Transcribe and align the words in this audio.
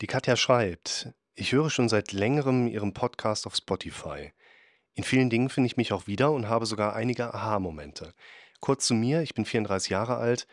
Die 0.00 0.06
Katja 0.06 0.34
schreibt, 0.34 1.12
ich 1.34 1.52
höre 1.52 1.68
schon 1.68 1.90
seit 1.90 2.12
längerem 2.12 2.66
Ihren 2.66 2.94
Podcast 2.94 3.46
auf 3.46 3.54
Spotify. 3.54 4.32
In 4.94 5.04
vielen 5.04 5.28
Dingen 5.28 5.50
finde 5.50 5.66
ich 5.66 5.76
mich 5.76 5.92
auch 5.92 6.06
wieder 6.06 6.32
und 6.32 6.48
habe 6.48 6.64
sogar 6.64 6.96
einige 6.96 7.34
Aha-Momente. 7.34 8.14
Kurz 8.60 8.86
zu 8.86 8.94
mir, 8.94 9.20
ich 9.20 9.34
bin 9.34 9.44
34 9.44 9.90
Jahre 9.90 10.16
alt. 10.16 10.46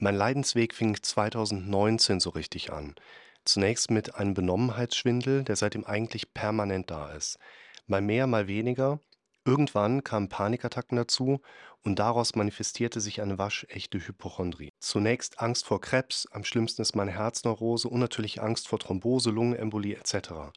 Mein 0.00 0.16
Leidensweg 0.16 0.74
fing 0.74 1.00
2019 1.00 2.18
so 2.18 2.30
richtig 2.30 2.72
an. 2.72 2.96
Zunächst 3.44 3.92
mit 3.92 4.16
einem 4.16 4.34
Benommenheitsschwindel, 4.34 5.44
der 5.44 5.54
seitdem 5.54 5.84
eigentlich 5.84 6.34
permanent 6.34 6.90
da 6.90 7.12
ist. 7.12 7.38
Mal 7.86 8.00
mehr, 8.00 8.26
mal 8.26 8.48
weniger. 8.48 8.98
Irgendwann 9.44 10.04
kamen 10.04 10.28
Panikattacken 10.28 10.96
dazu 10.96 11.40
und 11.82 11.98
daraus 11.98 12.34
manifestierte 12.34 13.00
sich 13.00 13.22
eine 13.22 13.38
waschechte 13.38 13.98
Hypochondrie. 13.98 14.68
Zunächst 14.80 15.40
Angst 15.40 15.64
vor 15.64 15.80
Krebs, 15.80 16.26
am 16.30 16.44
schlimmsten 16.44 16.82
ist 16.82 16.94
meine 16.94 17.12
Herzneurose 17.12 17.88
und 17.88 18.00
natürlich 18.00 18.42
Angst 18.42 18.68
vor 18.68 18.78
Thrombose, 18.78 19.30
Lungenembolie 19.30 19.96
etc. 19.96 20.52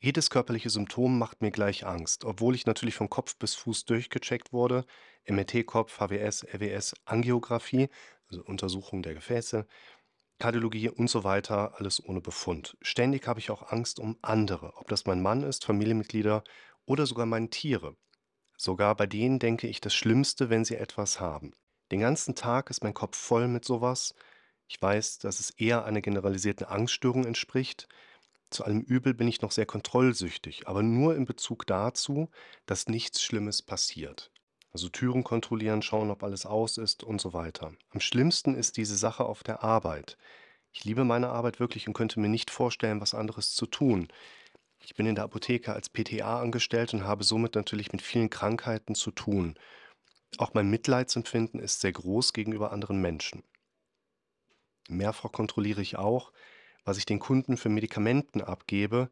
Jedes 0.00 0.30
körperliche 0.30 0.68
Symptom 0.68 1.16
macht 1.16 1.42
mir 1.42 1.52
gleich 1.52 1.86
Angst, 1.86 2.24
obwohl 2.24 2.56
ich 2.56 2.66
natürlich 2.66 2.96
von 2.96 3.08
Kopf 3.08 3.36
bis 3.36 3.54
Fuß 3.54 3.84
durchgecheckt 3.84 4.52
wurde, 4.52 4.84
MRT-Kopf, 5.28 6.00
HWS, 6.00 6.44
RWS, 6.52 6.94
Angiografie, 7.04 7.88
also 8.28 8.42
Untersuchung 8.42 9.04
der 9.04 9.14
Gefäße, 9.14 9.64
Kardiologie 10.40 10.88
und 10.88 11.08
so 11.08 11.22
weiter, 11.22 11.74
alles 11.78 12.04
ohne 12.04 12.20
Befund. 12.20 12.76
Ständig 12.82 13.28
habe 13.28 13.38
ich 13.38 13.52
auch 13.52 13.70
Angst 13.70 14.00
um 14.00 14.18
andere, 14.22 14.72
ob 14.76 14.88
das 14.88 15.06
mein 15.06 15.22
Mann 15.22 15.44
ist, 15.44 15.64
Familienmitglieder 15.64 16.42
oder 16.86 17.06
sogar 17.06 17.26
meine 17.26 17.50
Tiere. 17.50 17.96
Sogar 18.56 18.94
bei 18.94 19.06
denen 19.06 19.38
denke 19.38 19.66
ich 19.66 19.80
das 19.80 19.94
Schlimmste, 19.94 20.50
wenn 20.50 20.64
sie 20.64 20.76
etwas 20.76 21.20
haben. 21.20 21.52
Den 21.90 22.00
ganzen 22.00 22.34
Tag 22.34 22.70
ist 22.70 22.82
mein 22.82 22.94
Kopf 22.94 23.16
voll 23.16 23.48
mit 23.48 23.64
sowas. 23.64 24.14
Ich 24.68 24.80
weiß, 24.80 25.18
dass 25.18 25.40
es 25.40 25.50
eher 25.50 25.84
einer 25.84 26.00
generalisierten 26.00 26.66
Angststörung 26.66 27.24
entspricht. 27.24 27.88
Zu 28.50 28.64
allem 28.64 28.80
Übel 28.80 29.14
bin 29.14 29.28
ich 29.28 29.42
noch 29.42 29.50
sehr 29.50 29.66
kontrollsüchtig, 29.66 30.68
aber 30.68 30.82
nur 30.82 31.16
in 31.16 31.24
Bezug 31.24 31.66
dazu, 31.66 32.30
dass 32.66 32.86
nichts 32.86 33.22
Schlimmes 33.22 33.62
passiert. 33.62 34.30
Also 34.72 34.88
Türen 34.88 35.22
kontrollieren, 35.22 35.82
schauen, 35.82 36.10
ob 36.10 36.22
alles 36.22 36.46
aus 36.46 36.78
ist 36.78 37.02
und 37.02 37.20
so 37.20 37.34
weiter. 37.34 37.72
Am 37.90 38.00
schlimmsten 38.00 38.54
ist 38.54 38.76
diese 38.78 38.96
Sache 38.96 39.24
auf 39.24 39.42
der 39.42 39.62
Arbeit. 39.62 40.16
Ich 40.72 40.84
liebe 40.84 41.04
meine 41.04 41.28
Arbeit 41.28 41.60
wirklich 41.60 41.86
und 41.86 41.94
könnte 41.94 42.20
mir 42.20 42.30
nicht 42.30 42.50
vorstellen, 42.50 43.00
was 43.00 43.14
anderes 43.14 43.54
zu 43.54 43.66
tun. 43.66 44.08
Ich 44.84 44.94
bin 44.94 45.06
in 45.06 45.14
der 45.14 45.24
Apotheke 45.24 45.72
als 45.72 45.88
PTA 45.88 46.40
angestellt 46.40 46.92
und 46.92 47.04
habe 47.04 47.24
somit 47.24 47.54
natürlich 47.54 47.92
mit 47.92 48.02
vielen 48.02 48.30
Krankheiten 48.30 48.94
zu 48.94 49.10
tun. 49.10 49.58
Auch 50.38 50.54
mein 50.54 50.70
Mitleidsempfinden 50.70 51.60
ist 51.60 51.80
sehr 51.80 51.92
groß 51.92 52.32
gegenüber 52.32 52.72
anderen 52.72 53.00
Menschen. 53.00 53.44
Mehrfach 54.88 55.30
kontrolliere 55.30 55.82
ich 55.82 55.96
auch, 55.96 56.32
was 56.84 56.98
ich 56.98 57.06
den 57.06 57.20
Kunden 57.20 57.56
für 57.56 57.68
Medikamenten 57.68 58.40
abgebe, 58.40 59.08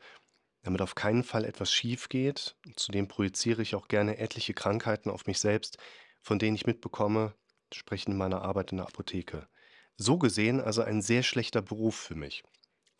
damit 0.63 0.83
auf 0.83 0.95
keinen 0.95 1.23
Fall 1.23 1.45
etwas 1.45 1.73
schief 1.73 2.09
geht. 2.09 2.57
Zudem 2.77 3.07
projiziere 3.07 3.63
ich 3.63 3.75
auch 3.75 3.89
gerne 3.89 4.19
etliche 4.19 4.55
Krankheiten 4.55 5.11
auf 5.11 5.27
mich 5.27 5.39
selbst, 5.39 5.79
von 6.21 6.39
denen 6.39 6.57
ich 6.57 6.67
mitbekomme, 6.67 7.35
sprechen 7.73 8.13
in 8.13 8.19
meiner 8.19 8.43
Arbeit 8.43 8.73
in 8.73 8.79
der 8.79 8.87
Apotheke. 8.87 9.49
So 9.97 10.19
gesehen 10.19 10.61
also 10.61 10.83
ein 10.83 11.03
sehr 11.03 11.23
schlechter 11.23 11.63
Beruf 11.63 11.95
für 11.95 12.15
mich. 12.15 12.43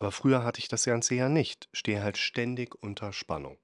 Aber 0.01 0.11
früher 0.11 0.43
hatte 0.43 0.57
ich 0.57 0.67
das 0.67 0.85
Ganze 0.85 1.13
ja 1.13 1.29
nicht, 1.29 1.69
stehe 1.73 2.01
halt 2.01 2.17
ständig 2.17 2.73
unter 2.81 3.13
Spannung. 3.13 3.59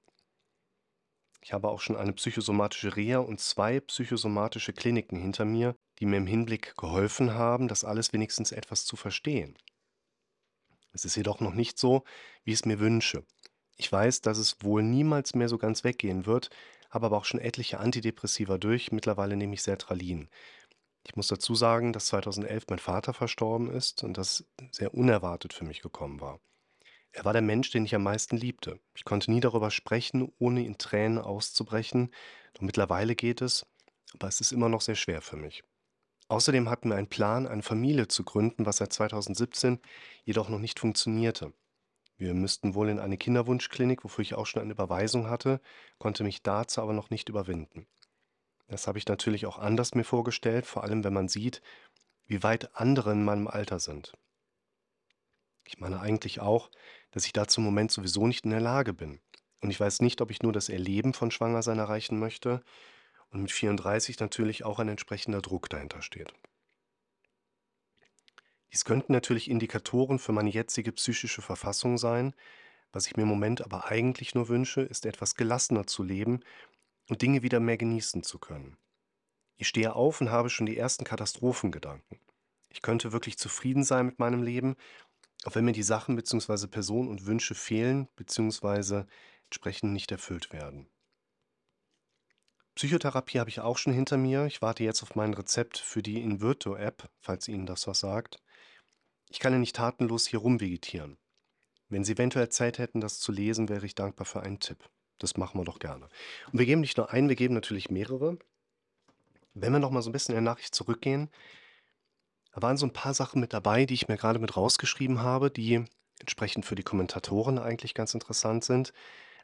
Ich 1.42 1.52
habe 1.52 1.68
auch 1.68 1.80
schon 1.80 1.96
eine 1.96 2.12
psychosomatische 2.12 2.94
Reha 2.94 3.18
und 3.18 3.40
zwei 3.40 3.80
psychosomatische 3.80 4.72
Kliniken 4.72 5.18
hinter 5.18 5.44
mir, 5.44 5.74
die 5.98 6.06
mir 6.06 6.18
im 6.18 6.28
Hinblick 6.28 6.76
geholfen 6.76 7.34
haben, 7.34 7.66
das 7.66 7.82
alles 7.82 8.12
wenigstens 8.12 8.52
etwas 8.52 8.84
zu 8.84 8.94
verstehen. 8.94 9.58
Es 10.92 11.04
ist 11.04 11.16
jedoch 11.16 11.40
noch 11.40 11.54
nicht 11.54 11.76
so, 11.76 12.04
wie 12.44 12.52
ich 12.52 12.60
es 12.60 12.66
mir 12.66 12.78
wünsche. 12.78 13.24
Ich 13.76 13.90
weiß, 13.90 14.20
dass 14.20 14.38
es 14.38 14.62
wohl 14.62 14.84
niemals 14.84 15.34
mehr 15.34 15.48
so 15.48 15.58
ganz 15.58 15.82
weggehen 15.82 16.24
wird, 16.24 16.50
habe 16.88 17.06
aber 17.06 17.16
auch 17.16 17.24
schon 17.24 17.40
etliche 17.40 17.80
Antidepressiva 17.80 18.58
durch. 18.58 18.92
Mittlerweile 18.92 19.36
nehme 19.36 19.54
ich 19.54 19.62
Sertralin. 19.62 20.28
Ich 21.08 21.16
muss 21.16 21.28
dazu 21.28 21.54
sagen, 21.54 21.94
dass 21.94 22.06
2011 22.06 22.66
mein 22.68 22.78
Vater 22.78 23.14
verstorben 23.14 23.70
ist 23.70 24.04
und 24.04 24.18
das 24.18 24.44
sehr 24.70 24.92
unerwartet 24.92 25.54
für 25.54 25.64
mich 25.64 25.80
gekommen 25.80 26.20
war. 26.20 26.38
Er 27.12 27.24
war 27.24 27.32
der 27.32 27.40
Mensch, 27.40 27.70
den 27.70 27.86
ich 27.86 27.94
am 27.94 28.02
meisten 28.02 28.36
liebte. 28.36 28.78
Ich 28.94 29.04
konnte 29.04 29.30
nie 29.30 29.40
darüber 29.40 29.70
sprechen, 29.70 30.30
ohne 30.38 30.66
in 30.66 30.76
Tränen 30.76 31.18
auszubrechen. 31.18 32.12
Doch 32.52 32.60
mittlerweile 32.60 33.14
geht 33.14 33.40
es, 33.40 33.66
aber 34.12 34.28
es 34.28 34.42
ist 34.42 34.52
immer 34.52 34.68
noch 34.68 34.82
sehr 34.82 34.96
schwer 34.96 35.22
für 35.22 35.36
mich. 35.36 35.64
Außerdem 36.28 36.68
hatten 36.68 36.90
wir 36.90 36.96
einen 36.96 37.08
Plan, 37.08 37.46
eine 37.46 37.62
Familie 37.62 38.08
zu 38.08 38.22
gründen, 38.22 38.66
was 38.66 38.76
seit 38.76 38.92
2017 38.92 39.80
jedoch 40.24 40.50
noch 40.50 40.58
nicht 40.58 40.78
funktionierte. 40.78 41.54
Wir 42.18 42.34
müssten 42.34 42.74
wohl 42.74 42.90
in 42.90 42.98
eine 42.98 43.16
Kinderwunschklinik, 43.16 44.04
wofür 44.04 44.22
ich 44.22 44.34
auch 44.34 44.44
schon 44.44 44.60
eine 44.60 44.72
Überweisung 44.72 45.30
hatte, 45.30 45.62
konnte 45.98 46.22
mich 46.22 46.42
dazu 46.42 46.82
aber 46.82 46.92
noch 46.92 47.08
nicht 47.08 47.30
überwinden. 47.30 47.86
Das 48.68 48.86
habe 48.86 48.98
ich 48.98 49.06
natürlich 49.06 49.46
auch 49.46 49.58
anders 49.58 49.94
mir 49.94 50.04
vorgestellt, 50.04 50.66
vor 50.66 50.84
allem 50.84 51.02
wenn 51.02 51.14
man 51.14 51.28
sieht, 51.28 51.62
wie 52.26 52.42
weit 52.42 52.76
andere 52.76 53.12
in 53.12 53.24
meinem 53.24 53.48
Alter 53.48 53.80
sind. 53.80 54.12
Ich 55.64 55.78
meine 55.78 56.00
eigentlich 56.00 56.40
auch, 56.40 56.70
dass 57.10 57.26
ich 57.26 57.32
dazu 57.32 57.60
im 57.60 57.64
Moment 57.64 57.90
sowieso 57.90 58.26
nicht 58.26 58.44
in 58.44 58.50
der 58.50 58.60
Lage 58.60 58.92
bin. 58.92 59.20
Und 59.60 59.70
ich 59.70 59.80
weiß 59.80 60.00
nicht, 60.00 60.20
ob 60.20 60.30
ich 60.30 60.42
nur 60.42 60.52
das 60.52 60.68
Erleben 60.68 61.14
von 61.14 61.30
Schwangersein 61.30 61.78
erreichen 61.78 62.18
möchte 62.18 62.62
und 63.30 63.42
mit 63.42 63.52
34 63.52 64.20
natürlich 64.20 64.64
auch 64.64 64.78
ein 64.78 64.88
entsprechender 64.88 65.42
Druck 65.42 65.68
dahinter 65.68 66.02
steht. 66.02 66.32
Dies 68.72 68.84
könnten 68.84 69.12
natürlich 69.12 69.50
Indikatoren 69.50 70.18
für 70.18 70.32
meine 70.32 70.50
jetzige 70.50 70.92
psychische 70.92 71.42
Verfassung 71.42 71.96
sein. 71.96 72.34
Was 72.92 73.06
ich 73.06 73.16
mir 73.16 73.22
im 73.22 73.28
Moment 73.28 73.62
aber 73.62 73.86
eigentlich 73.86 74.34
nur 74.34 74.48
wünsche, 74.48 74.82
ist 74.82 75.06
etwas 75.06 75.34
gelassener 75.34 75.86
zu 75.86 76.02
leben 76.02 76.40
und 77.08 77.22
Dinge 77.22 77.42
wieder 77.42 77.60
mehr 77.60 77.76
genießen 77.76 78.22
zu 78.22 78.38
können. 78.38 78.76
Ich 79.56 79.68
stehe 79.68 79.94
auf 79.94 80.20
und 80.20 80.30
habe 80.30 80.50
schon 80.50 80.66
die 80.66 80.76
ersten 80.76 81.04
Katastrophengedanken. 81.04 82.20
Ich 82.70 82.82
könnte 82.82 83.12
wirklich 83.12 83.38
zufrieden 83.38 83.82
sein 83.82 84.06
mit 84.06 84.18
meinem 84.18 84.42
Leben, 84.42 84.76
auch 85.44 85.54
wenn 85.54 85.64
mir 85.64 85.72
die 85.72 85.82
Sachen 85.82 86.16
bzw. 86.16 86.66
Personen 86.66 87.08
und 87.08 87.26
Wünsche 87.26 87.54
fehlen 87.54 88.08
bzw. 88.16 89.04
entsprechend 89.44 89.92
nicht 89.92 90.12
erfüllt 90.12 90.52
werden. 90.52 90.88
Psychotherapie 92.74 93.40
habe 93.40 93.50
ich 93.50 93.58
auch 93.58 93.76
schon 93.76 93.92
hinter 93.92 94.16
mir. 94.16 94.46
Ich 94.46 94.62
warte 94.62 94.84
jetzt 94.84 95.02
auf 95.02 95.16
mein 95.16 95.34
Rezept 95.34 95.78
für 95.78 96.02
die 96.02 96.22
Invirto-App, 96.22 97.10
falls 97.18 97.48
Ihnen 97.48 97.66
das 97.66 97.88
was 97.88 97.98
sagt. 97.98 98.40
Ich 99.28 99.40
kann 99.40 99.52
ja 99.52 99.58
nicht 99.58 99.74
tatenlos 99.74 100.28
hier 100.28 100.38
rumvegetieren. 100.38 101.18
Wenn 101.88 102.04
Sie 102.04 102.12
eventuell 102.12 102.50
Zeit 102.50 102.78
hätten, 102.78 103.00
das 103.00 103.18
zu 103.18 103.32
lesen, 103.32 103.68
wäre 103.68 103.84
ich 103.84 103.96
dankbar 103.96 104.26
für 104.26 104.42
einen 104.42 104.60
Tipp. 104.60 104.88
Das 105.18 105.36
machen 105.36 105.60
wir 105.60 105.64
doch 105.64 105.78
gerne. 105.78 106.08
Und 106.52 106.58
wir 106.58 106.66
geben 106.66 106.80
nicht 106.80 106.96
nur 106.96 107.10
einen, 107.10 107.28
wir 107.28 107.36
geben 107.36 107.54
natürlich 107.54 107.90
mehrere. 107.90 108.38
Wenn 109.54 109.72
wir 109.72 109.80
noch 109.80 109.90
mal 109.90 110.02
so 110.02 110.10
ein 110.10 110.12
bisschen 110.12 110.34
in 110.34 110.44
der 110.44 110.52
Nachricht 110.52 110.74
zurückgehen, 110.74 111.30
da 112.52 112.62
waren 112.62 112.76
so 112.76 112.86
ein 112.86 112.92
paar 112.92 113.14
Sachen 113.14 113.40
mit 113.40 113.52
dabei, 113.52 113.84
die 113.84 113.94
ich 113.94 114.08
mir 114.08 114.16
gerade 114.16 114.38
mit 114.38 114.56
rausgeschrieben 114.56 115.20
habe, 115.20 115.50
die 115.50 115.84
entsprechend 116.20 116.64
für 116.64 116.74
die 116.74 116.82
Kommentatoren 116.82 117.58
eigentlich 117.58 117.94
ganz 117.94 118.14
interessant 118.14 118.64
sind, 118.64 118.92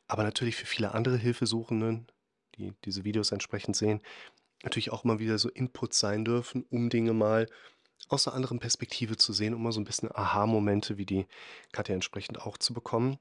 aber 0.09 0.23
natürlich 0.23 0.57
für 0.57 0.67
viele 0.67 0.95
andere 0.95 1.17
Hilfesuchenden, 1.17 2.07
die 2.57 2.73
diese 2.85 3.05
Videos 3.05 3.33
entsprechend 3.33 3.77
sehen, 3.77 4.03
natürlich 4.63 4.91
auch 4.91 5.05
mal 5.05 5.19
wieder 5.19 5.39
so 5.39 5.49
Inputs 5.49 5.99
sein 5.99 6.25
dürfen, 6.25 6.65
um 6.71 6.91
Dinge 6.91 7.13
mal 7.13 7.47
aus 8.09 8.27
einer 8.27 8.37
anderen 8.37 8.59
Perspektive 8.59 9.17
zu 9.17 9.33
sehen, 9.33 9.55
um 9.55 9.63
mal 9.63 9.73
so 9.73 9.81
ein 9.81 9.85
bisschen 9.85 10.11
Aha-Momente 10.15 10.99
wie 10.99 11.07
die 11.07 11.27
Katja 11.73 11.95
entsprechend 11.95 12.41
auch 12.41 12.59
zu 12.59 12.75
bekommen. 12.75 13.19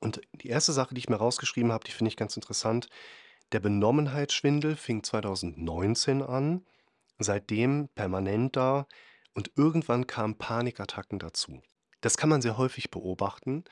Und 0.00 0.20
die 0.32 0.48
erste 0.48 0.72
Sache, 0.72 0.94
die 0.94 1.00
ich 1.00 1.08
mir 1.08 1.16
rausgeschrieben 1.16 1.72
habe, 1.72 1.84
die 1.84 1.92
finde 1.92 2.08
ich 2.08 2.16
ganz 2.16 2.36
interessant. 2.36 2.88
Der 3.52 3.60
Benommenheitsschwindel 3.60 4.76
fing 4.76 5.02
2019 5.02 6.22
an, 6.22 6.64
seitdem 7.18 7.88
permanent 7.94 8.56
da 8.56 8.86
und 9.34 9.50
irgendwann 9.56 10.06
kamen 10.06 10.36
Panikattacken 10.36 11.18
dazu. 11.18 11.62
Das 12.00 12.16
kann 12.16 12.28
man 12.28 12.42
sehr 12.42 12.58
häufig 12.58 12.90
beobachten, 12.90 13.64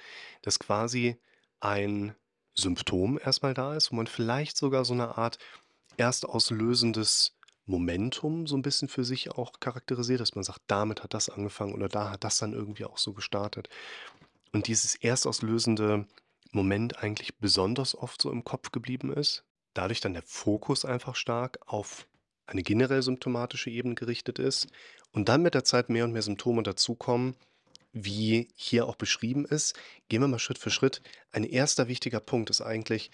dass 0.43 0.59
quasi 0.59 1.21
ein 1.61 2.15
Symptom 2.55 3.19
erstmal 3.23 3.55
da 3.55 3.77
ist, 3.77 3.93
wo 3.93 3.97
man 3.97 4.07
vielleicht 4.07 4.57
sogar 4.57 4.85
so 4.85 4.95
eine 4.95 5.17
Art 5.17 5.39
erstauslösendes 5.97 7.37
Momentum 7.67 8.47
so 8.47 8.57
ein 8.57 8.63
bisschen 8.63 8.89
für 8.89 9.05
sich 9.05 9.31
auch 9.33 9.59
charakterisiert, 9.61 10.21
dass 10.21 10.35
man 10.35 10.45
sagt, 10.45 10.61
damit 10.69 11.03
hat 11.03 11.15
das 11.15 11.29
angefangen 11.29 11.75
oder 11.75 11.89
da 11.89 12.11
hat 12.11 12.25
das 12.25 12.39
dann 12.39 12.53
irgendwie 12.53 12.85
auch 12.85 12.99
so 12.99 13.13
gestartet. 13.13 13.69
Und 14.57 14.69
dieses 14.69 14.95
erstauslösende 14.95 16.07
Moment 16.51 17.03
eigentlich 17.03 17.37
besonders 17.37 17.95
oft 17.95 18.23
so 18.23 18.33
im 18.33 18.43
Kopf 18.43 18.73
geblieben 18.73 19.13
ist. 19.13 19.45
Dadurch 19.75 20.01
dann 20.01 20.15
der 20.15 20.23
Fokus 20.23 20.87
einfach 20.87 21.15
stark 21.15 21.59
auf 21.67 22.09
eine 22.47 22.63
generell 22.63 23.03
symptomatische 23.03 23.69
Ebene 23.69 23.97
gerichtet 23.97 24.39
ist 24.39 24.69
und 25.13 25.29
dann 25.29 25.43
mit 25.43 25.53
der 25.53 25.65
Zeit 25.65 25.91
mehr 25.91 26.05
und 26.05 26.13
mehr 26.13 26.23
Symptome 26.23 26.63
dazukommen, 26.63 27.37
wie 27.93 28.49
hier 28.55 28.87
auch 28.87 28.97
beschrieben 28.97 29.45
ist. 29.45 29.75
Gehen 30.09 30.23
wir 30.23 30.29
mal 30.29 30.39
Schritt 30.39 30.57
für 30.57 30.71
Schritt. 30.71 31.03
Ein 31.33 31.45
erster 31.45 31.87
wichtiger 31.87 32.21
Punkt 32.21 32.49
ist 32.49 32.63
eigentlich, 32.63 33.11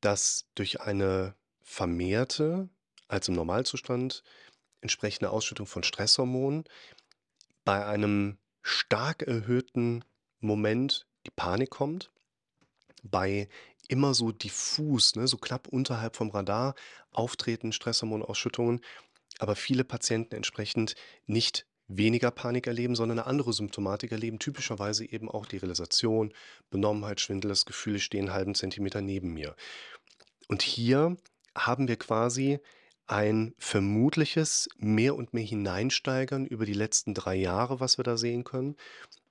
dass 0.00 0.48
durch 0.56 0.80
eine 0.80 1.36
vermehrte, 1.62 2.68
als 3.06 3.28
im 3.28 3.34
Normalzustand, 3.34 4.24
entsprechende 4.80 5.30
Ausschüttung 5.30 5.66
von 5.66 5.84
Stresshormonen 5.84 6.64
bei 7.64 7.86
einem 7.86 8.38
stark 8.60 9.22
erhöhten 9.22 10.02
Moment 10.40 11.06
die 11.26 11.30
Panik 11.30 11.70
kommt, 11.70 12.10
bei 13.02 13.48
immer 13.88 14.14
so 14.14 14.32
diffus, 14.32 15.16
ne, 15.16 15.26
so 15.26 15.36
knapp 15.36 15.68
unterhalb 15.68 16.16
vom 16.16 16.30
Radar 16.30 16.74
auftretenden 17.12 17.72
Stresshormonausschüttungen, 17.72 18.80
aber 19.38 19.56
viele 19.56 19.84
Patienten 19.84 20.34
entsprechend 20.34 20.94
nicht 21.26 21.66
weniger 21.88 22.30
Panik 22.30 22.68
erleben, 22.68 22.94
sondern 22.94 23.18
eine 23.18 23.26
andere 23.26 23.52
Symptomatik 23.52 24.12
erleben, 24.12 24.38
typischerweise 24.38 25.04
eben 25.10 25.28
auch 25.28 25.46
die 25.46 25.56
Realisation, 25.56 26.32
Benommenheit, 26.70 27.20
Schwindel, 27.20 27.48
das 27.48 27.66
Gefühl, 27.66 27.96
ich 27.96 28.04
stehe 28.04 28.22
'n 28.22 28.32
halben 28.32 28.54
Zentimeter 28.54 29.00
neben 29.00 29.32
mir. 29.34 29.56
Und 30.48 30.62
hier 30.62 31.16
haben 31.56 31.88
wir 31.88 31.96
quasi 31.96 32.60
ein 33.10 33.54
vermutliches 33.58 34.68
mehr 34.78 35.16
und 35.16 35.34
mehr 35.34 35.44
Hineinsteigern 35.44 36.46
über 36.46 36.64
die 36.64 36.74
letzten 36.74 37.12
3 37.12 37.34
Jahre, 37.34 37.80
was 37.80 37.98
wir 37.98 38.04
da 38.04 38.16
sehen 38.16 38.44
können, 38.44 38.76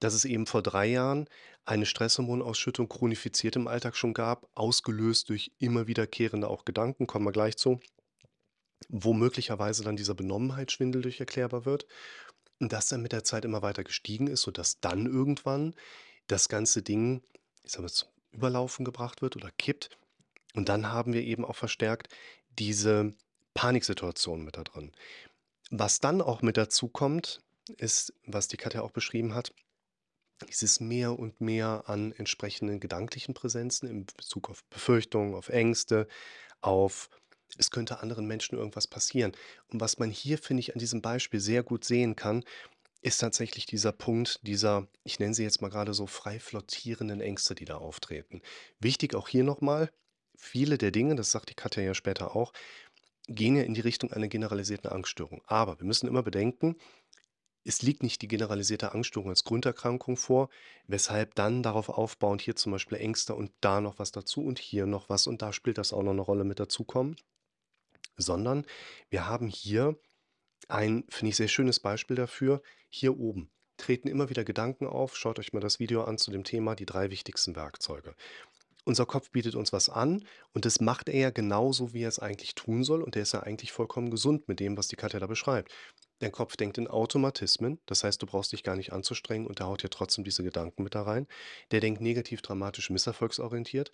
dass 0.02 0.14
es 0.14 0.26
eben 0.26 0.46
vor 0.48 0.62
3 0.62 0.86
Jahren 0.88 1.30
eine 1.64 1.86
Stresshormonausschüttung 1.86 2.90
chronifiziert 2.90 3.56
im 3.56 3.70
Alltag 3.70 3.96
schon 3.96 4.14
gab, 4.14 4.50
ausgelöst 4.54 5.30
durch 5.30 5.54
immer 5.60 5.88
wiederkehrende 5.88 6.50
auch 6.50 6.66
Gedanken, 6.66 7.08
kommen 7.08 7.26
wir 7.26 7.32
gleich 7.32 7.56
zu, 7.56 7.80
wo 8.90 9.14
möglicherweise 9.14 9.86
dann 9.86 9.96
dieser 9.96 10.14
Benommenheitsschwindel 10.14 11.02
durch 11.02 11.22
erklärbar 11.22 11.64
wird 11.64 11.86
und 12.60 12.74
das 12.74 12.90
dann 12.90 13.02
mit 13.02 13.14
der 13.14 13.24
Zeit 13.24 13.46
immer 13.46 13.62
weiter 13.62 13.86
gestiegen 13.86 14.28
ist, 14.28 14.42
sodass 14.42 14.82
dann 14.82 15.06
irgendwann 15.06 15.74
das 16.28 16.50
ganze 16.50 16.82
Ding, 16.82 17.24
ich 17.64 17.72
sage 17.72 17.84
mal, 17.84 17.90
zum 17.90 18.10
Überlaufen 18.32 18.84
gebracht 18.84 19.22
wird 19.22 19.38
oder 19.38 19.52
kippt. 19.58 19.98
Und 20.54 20.68
dann 20.68 20.92
haben 20.92 21.14
wir 21.14 21.22
eben 21.22 21.46
auch 21.46 21.56
verstärkt 21.56 22.10
diese 22.58 23.14
Paniksituation 23.54 24.44
mit 24.44 24.58
da 24.58 24.64
drin. 24.64 24.92
Was 25.72 26.00
dann 26.00 26.22
auch 26.22 26.42
mit 26.42 26.58
dazu 26.58 26.88
kommt, 26.88 27.42
ist, 27.78 28.14
was 28.26 28.48
die 28.48 28.58
Katja 28.58 28.82
auch 28.82 28.92
beschrieben 28.92 29.36
hat, 29.36 29.54
dieses 30.48 30.80
mehr 30.80 31.18
und 31.20 31.42
mehr 31.42 31.84
an 31.88 32.14
entsprechenden 32.14 32.80
gedanklichen 32.80 33.34
Präsenzen 33.34 33.90
in 33.90 34.06
Bezug 34.06 34.50
auf 34.50 34.64
Befürchtungen, 34.66 35.36
auf 35.36 35.50
Ängste, 35.50 36.08
auf 36.62 37.10
es 37.58 37.72
könnte 37.72 38.00
anderen 38.02 38.28
Menschen 38.28 38.58
irgendwas 38.58 38.88
passieren. 38.88 39.32
Und 39.68 39.82
was 39.82 39.98
man 39.98 40.12
hier, 40.12 40.38
finde 40.38 40.62
ich, 40.62 40.74
an 40.74 40.80
diesem 40.80 41.02
Beispiel 41.02 41.40
sehr 41.40 41.64
gut 41.64 41.84
sehen 41.84 42.16
kann, 42.16 42.44
ist 43.02 43.20
tatsächlich 43.20 43.66
dieser 43.66 43.92
Punkt 43.92 44.40
dieser, 44.44 44.88
ich 45.04 45.20
nenne 45.20 45.34
sie 45.34 45.44
jetzt 45.44 45.62
mal 45.62 45.70
gerade 45.70 45.94
so 45.94 46.06
frei 46.06 46.40
flottierenden 46.40 47.22
Ängste, 47.22 47.56
die 47.56 47.66
da 47.66 47.78
auftreten. 47.78 48.42
Wichtig 48.80 49.16
auch 49.16 49.28
hier 49.28 49.44
nochmal, 49.44 49.90
viele 50.36 50.78
der 50.78 50.92
Dinge, 50.92 51.16
das 51.16 51.32
sagt 51.32 51.50
die 51.50 51.56
Katja 51.56 51.82
ja 51.82 51.94
später 51.94 52.36
auch, 52.36 52.52
gehen 53.30 53.56
ja 53.56 53.64
in 53.64 53.74
die 53.74 53.82
Richtung 53.82 54.12
einer 54.12 54.28
generalisierten 54.28 54.92
Angststörung. 54.92 55.42
Aber 55.46 55.80
wir 55.80 55.86
müssen 55.86 56.08
immer 56.08 56.24
bedenken, 56.24 56.76
es 57.66 57.82
liegt 57.82 58.04
nicht 58.04 58.22
die 58.22 58.28
generalisierte 58.28 58.94
Angststörung 58.94 59.30
als 59.30 59.44
Grunderkrankung 59.44 60.18
vor, 60.18 60.50
weshalb 60.88 61.36
dann 61.36 61.62
darauf 61.62 61.90
aufbauend 61.90 62.42
hier 62.42 62.56
zum 62.56 62.72
Beispiel 62.72 62.98
Ängste 62.98 63.36
und 63.36 63.52
da 63.62 63.82
noch 63.82 64.00
was 64.00 64.12
dazu 64.12 64.44
und 64.44 64.60
hier 64.60 64.86
noch 64.86 65.10
was 65.10 65.28
und 65.28 65.42
da 65.42 65.54
spielt 65.54 65.78
das 65.78 65.94
auch 65.94 66.04
noch 66.04 66.12
eine 66.12 66.22
Rolle 66.22 66.46
mit 66.46 66.60
dazukommen 66.60 67.16
sondern 68.22 68.66
wir 69.10 69.28
haben 69.28 69.48
hier 69.48 69.98
ein, 70.68 71.06
finde 71.10 71.30
ich, 71.30 71.38
sehr 71.38 71.48
schönes 71.48 71.80
Beispiel 71.80 72.16
dafür. 72.16 72.62
Hier 72.90 73.18
oben 73.18 73.50
treten 73.78 74.08
immer 74.08 74.30
wieder 74.30 74.44
Gedanken 74.44 74.86
auf. 74.88 75.16
Schaut 75.16 75.40
euch 75.40 75.54
mal 75.54 75.62
das 75.62 75.80
Video 75.80 76.04
an 76.04 76.18
zu 76.18 76.32
dem 76.32 76.44
Thema 76.44 76.76
die 76.76 76.86
drei 76.86 77.10
wichtigsten 77.10 77.56
Werkzeuge. 77.56 78.16
Unser 78.86 79.06
Kopf 79.06 79.30
bietet 79.32 79.56
uns 79.56 79.74
was 79.74 79.90
an 79.90 80.26
und 80.54 80.66
das 80.66 80.80
macht 80.80 81.10
er 81.10 81.20
ja 81.20 81.30
genauso, 81.30 81.94
wie 81.94 82.04
er 82.04 82.10
es 82.10 82.20
eigentlich 82.20 82.56
tun 82.56 82.84
soll. 82.84 83.04
Und 83.04 83.16
der 83.16 83.24
ist 83.24 83.34
ja 83.34 83.42
eigentlich 83.42 83.72
vollkommen 83.72 84.10
gesund 84.10 84.48
mit 84.48 84.60
dem, 84.60 84.78
was 84.78 84.88
die 84.88 84.96
Katja 84.96 85.20
da 85.20 85.28
beschreibt. 85.28 85.72
Dein 86.20 86.32
Kopf 86.32 86.58
denkt 86.58 86.78
in 86.78 86.88
Automatismen, 86.88 87.80
das 87.86 88.04
heißt, 88.04 88.22
du 88.22 88.26
brauchst 88.26 88.52
dich 88.52 88.64
gar 88.64 88.76
nicht 88.76 88.92
anzustrengen 88.92 89.48
und 89.48 89.60
der 89.60 89.68
haut 89.68 89.84
ja 89.84 89.90
trotzdem 89.90 90.26
diese 90.26 90.44
Gedanken 90.44 90.84
mit 90.84 90.96
da 90.96 91.04
rein. 91.04 91.28
Der 91.72 91.80
denkt 91.80 92.02
negativ, 92.02 92.42
dramatisch, 92.42 92.90
misserfolgsorientiert 92.90 93.92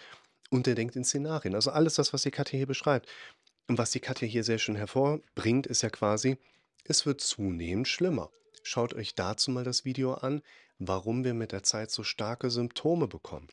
und 0.49 0.65
der 0.65 0.75
denkt 0.75 0.95
in 0.95 1.03
Szenarien. 1.03 1.53
Also 1.53 1.71
alles 1.71 1.95
das, 1.95 2.13
was 2.13 2.23
die 2.23 2.31
Katja 2.31 2.57
hier 2.57 2.67
beschreibt. 2.67 3.07
Und 3.67 3.77
was 3.77 3.91
die 3.91 3.99
Katja 3.99 4.27
hier 4.27 4.43
sehr 4.43 4.59
schön 4.59 4.75
hervorbringt, 4.75 5.67
ist 5.67 5.81
ja 5.81 5.89
quasi, 5.89 6.37
es 6.83 7.05
wird 7.05 7.21
zunehmend 7.21 7.87
schlimmer. 7.87 8.31
Schaut 8.63 8.93
euch 8.93 9.15
dazu 9.15 9.51
mal 9.51 9.63
das 9.63 9.85
Video 9.85 10.13
an, 10.13 10.41
warum 10.79 11.23
wir 11.23 11.33
mit 11.33 11.51
der 11.51 11.63
Zeit 11.63 11.91
so 11.91 12.03
starke 12.03 12.49
Symptome 12.49 13.07
bekommen. 13.07 13.47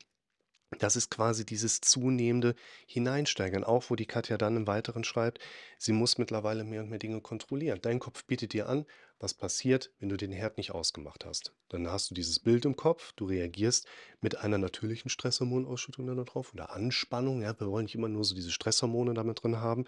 Das 0.78 0.96
ist 0.96 1.10
quasi 1.10 1.44
dieses 1.44 1.80
zunehmende 1.80 2.54
Hineinsteigern, 2.86 3.64
auch 3.64 3.90
wo 3.90 3.96
die 3.96 4.06
Katja 4.06 4.38
dann 4.38 4.56
im 4.56 4.66
Weiteren 4.66 5.04
schreibt, 5.04 5.38
sie 5.78 5.92
muss 5.92 6.18
mittlerweile 6.18 6.64
mehr 6.64 6.82
und 6.82 6.90
mehr 6.90 6.98
Dinge 6.98 7.20
kontrollieren. 7.20 7.80
Dein 7.82 7.98
Kopf 7.98 8.24
bietet 8.24 8.52
dir 8.52 8.68
an, 8.68 8.86
was 9.18 9.34
passiert, 9.34 9.92
wenn 9.98 10.08
du 10.08 10.16
den 10.16 10.32
Herd 10.32 10.56
nicht 10.56 10.72
ausgemacht 10.72 11.24
hast. 11.24 11.52
Dann 11.68 11.88
hast 11.88 12.10
du 12.10 12.14
dieses 12.14 12.40
Bild 12.40 12.64
im 12.64 12.76
Kopf, 12.76 13.12
du 13.12 13.26
reagierst 13.26 13.86
mit 14.20 14.38
einer 14.38 14.58
natürlichen 14.58 15.10
Stresshormonausschüttung 15.10 16.06
dann 16.06 16.24
drauf 16.24 16.52
oder 16.52 16.72
Anspannung. 16.72 17.42
Ja, 17.42 17.58
wir 17.58 17.68
wollen 17.68 17.84
nicht 17.84 17.94
immer 17.94 18.08
nur 18.08 18.24
so 18.24 18.34
diese 18.34 18.50
Stresshormone 18.50 19.14
damit 19.14 19.42
drin 19.42 19.60
haben. 19.60 19.84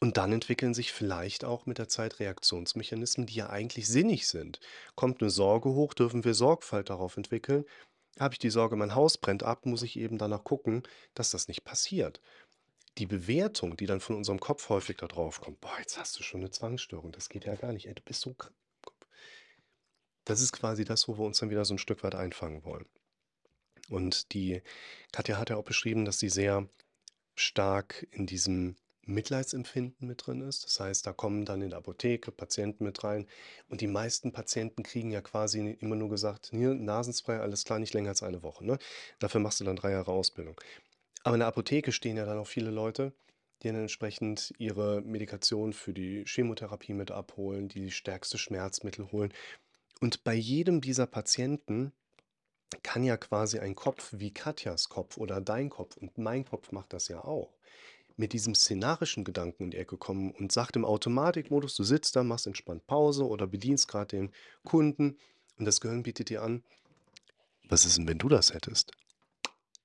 Und 0.00 0.16
dann 0.16 0.32
entwickeln 0.32 0.72
sich 0.72 0.92
vielleicht 0.92 1.44
auch 1.44 1.66
mit 1.66 1.76
der 1.76 1.88
Zeit 1.88 2.20
Reaktionsmechanismen, 2.20 3.26
die 3.26 3.34
ja 3.34 3.50
eigentlich 3.50 3.88
sinnig 3.88 4.28
sind. 4.28 4.60
Kommt 4.94 5.20
eine 5.20 5.30
Sorge 5.30 5.70
hoch, 5.70 5.92
dürfen 5.92 6.24
wir 6.24 6.32
Sorgfalt 6.32 6.88
darauf 6.88 7.16
entwickeln 7.16 7.64
habe 8.18 8.34
ich 8.34 8.38
die 8.38 8.50
Sorge, 8.50 8.76
mein 8.76 8.94
Haus 8.94 9.18
brennt 9.18 9.42
ab, 9.42 9.66
muss 9.66 9.82
ich 9.82 9.98
eben 9.98 10.18
danach 10.18 10.44
gucken, 10.44 10.82
dass 11.14 11.30
das 11.30 11.48
nicht 11.48 11.64
passiert. 11.64 12.20
Die 12.98 13.06
Bewertung, 13.06 13.76
die 13.76 13.86
dann 13.86 14.00
von 14.00 14.16
unserem 14.16 14.40
Kopf 14.40 14.68
häufig 14.68 14.96
da 14.96 15.06
drauf 15.06 15.40
kommt, 15.40 15.60
boah, 15.60 15.78
jetzt 15.78 15.98
hast 15.98 16.18
du 16.18 16.22
schon 16.22 16.40
eine 16.40 16.50
Zwangsstörung, 16.50 17.12
das 17.12 17.28
geht 17.28 17.44
ja 17.44 17.54
gar 17.54 17.72
nicht, 17.72 17.86
ey, 17.86 17.94
du 17.94 18.02
bist 18.02 18.20
so 18.20 18.34
krank. 18.34 18.54
Das 20.24 20.40
ist 20.40 20.52
quasi 20.52 20.84
das, 20.84 21.08
wo 21.08 21.18
wir 21.18 21.24
uns 21.24 21.38
dann 21.38 21.50
wieder 21.50 21.64
so 21.64 21.74
ein 21.74 21.78
Stück 21.78 22.02
weit 22.02 22.14
einfangen 22.14 22.64
wollen. 22.64 22.86
Und 23.88 24.32
die 24.32 24.62
Katja 25.12 25.38
hat 25.38 25.50
ja 25.50 25.56
auch 25.56 25.64
beschrieben, 25.64 26.04
dass 26.04 26.18
sie 26.18 26.28
sehr 26.28 26.68
stark 27.34 28.06
in 28.10 28.26
diesem 28.26 28.76
Mitleidsempfinden 29.10 30.08
mit 30.08 30.26
drin 30.26 30.40
ist. 30.42 30.64
Das 30.64 30.80
heißt, 30.80 31.06
da 31.06 31.12
kommen 31.12 31.44
dann 31.44 31.62
in 31.62 31.70
der 31.70 31.78
Apotheke 31.78 32.32
Patienten 32.32 32.84
mit 32.84 33.04
rein 33.04 33.26
und 33.68 33.80
die 33.80 33.86
meisten 33.86 34.32
Patienten 34.32 34.82
kriegen 34.82 35.10
ja 35.10 35.20
quasi 35.20 35.76
immer 35.80 35.96
nur 35.96 36.08
gesagt: 36.08 36.48
„Hier, 36.50 36.74
Nasenspray, 36.74 37.38
alles 37.38 37.64
klar, 37.64 37.78
nicht 37.78 37.94
länger 37.94 38.10
als 38.10 38.22
eine 38.22 38.42
Woche“, 38.42 38.64
ne? 38.64 38.78
Dafür 39.18 39.40
machst 39.40 39.60
du 39.60 39.64
dann 39.64 39.76
3 39.76 39.92
Jahre 39.92 40.12
Ausbildung. 40.12 40.60
Aber 41.24 41.34
in 41.34 41.40
der 41.40 41.48
Apotheke 41.48 41.92
stehen 41.92 42.16
ja 42.16 42.24
dann 42.26 42.38
auch 42.38 42.46
viele 42.46 42.70
Leute, 42.70 43.12
die 43.62 43.68
dann 43.68 43.76
entsprechend 43.76 44.54
ihre 44.58 45.02
Medikation 45.02 45.72
für 45.72 45.92
die 45.92 46.24
Chemotherapie 46.26 46.94
mit 46.94 47.10
abholen, 47.10 47.68
die 47.68 47.90
stärkste 47.90 48.38
Schmerzmittel 48.38 49.12
holen. 49.12 49.32
Und 50.00 50.24
bei 50.24 50.34
jedem 50.34 50.80
dieser 50.80 51.06
Patienten 51.06 51.92
kann 52.82 53.04
ja 53.04 53.16
quasi 53.16 53.58
ein 53.58 53.74
Kopf 53.74 54.14
wie 54.16 54.32
Katjas 54.32 54.88
Kopf 54.88 55.16
oder 55.18 55.40
dein 55.40 55.70
Kopf 55.70 55.96
und 55.96 56.18
mein 56.18 56.44
Kopf 56.44 56.72
macht 56.72 56.92
das 56.92 57.08
ja 57.08 57.24
auch 57.24 57.52
mit 58.20 58.34
diesem 58.34 58.54
szenarischen 58.54 59.24
Gedanken 59.24 59.64
in 59.64 59.70
die 59.70 59.78
Ecke 59.78 59.96
kommen 59.96 60.30
und 60.32 60.52
sagt 60.52 60.76
im 60.76 60.84
Automatikmodus, 60.84 61.74
du 61.74 61.82
sitzt 61.82 62.14
da, 62.14 62.22
machst 62.22 62.46
entspannt 62.46 62.86
Pause 62.86 63.26
oder 63.26 63.46
bedienst 63.46 63.88
gerade 63.88 64.16
den 64.16 64.30
Kunden 64.62 65.16
und 65.58 65.64
das 65.64 65.80
Gehirn 65.80 66.02
bietet 66.02 66.28
dir 66.28 66.42
an, 66.42 66.62
was 67.68 67.86
ist 67.86 67.96
denn, 67.96 68.06
wenn 68.06 68.18
du 68.18 68.28
das 68.28 68.52
hättest? 68.52 68.92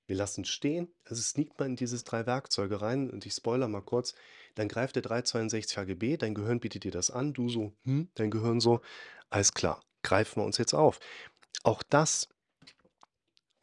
Wir 0.06 0.18
lassen 0.18 0.44
stehen, 0.44 0.90
also 1.06 1.20
es 1.20 1.30
sneakt 1.30 1.58
mal 1.58 1.66
in 1.66 1.78
dieses 1.78 2.04
drei 2.04 2.26
Werkzeuge 2.26 2.82
rein 2.82 3.10
und 3.10 3.26
ich 3.26 3.34
spoiler 3.34 3.70
mal 3.70 3.82
kurz, 3.82 4.14
dann 4.56 4.68
greift 4.68 4.98
der 4.98 5.02
362 5.02 5.78
HGB, 5.78 6.18
dein 6.18 6.36
Gehirn 6.36 6.60
bietet 6.60 6.84
dir 6.84 6.92
das 6.92 7.10
an, 7.10 7.34
du 7.34 7.48
so, 7.48 7.72
hm, 7.86 8.10
dein 8.16 8.32
Gehirn 8.32 8.60
so, 8.60 8.82
alles 9.30 9.54
klar, 9.54 9.82
greifen 10.04 10.42
wir 10.42 10.46
uns 10.46 10.58
jetzt 10.58 10.74
auf. 10.74 11.00
Auch 11.64 11.84
das 11.84 12.28